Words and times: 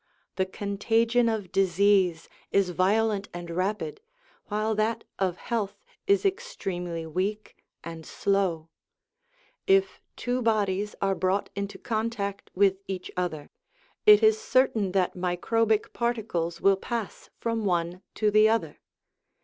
The 0.35 0.47
contagion 0.47 1.29
of 1.29 1.51
disease 1.51 2.27
is 2.51 2.71
violent 2.71 3.29
and 3.35 3.51
rapid, 3.51 4.01
while 4.47 4.73
that 4.73 5.03
of 5.19 5.37
health 5.37 5.85
is 6.07 6.25
extremely 6.25 7.05
weak 7.05 7.55
and 7.83 8.03
slow. 8.03 8.69
If 9.67 10.01
two 10.15 10.41
bodies 10.41 10.95
are 11.03 11.13
brought 11.13 11.51
into 11.55 11.77
contact 11.77 12.49
with 12.55 12.77
each 12.87 13.11
other, 13.15 13.51
it 14.07 14.23
is 14.23 14.41
certain 14.41 14.93
that 14.93 15.13
microbic 15.15 15.93
particles 15.93 16.59
will 16.61 16.77
pass 16.77 17.29
from 17.37 17.63
one 17.63 18.01
to 18.15 18.31
the 18.31 18.49
other. 18.49 18.79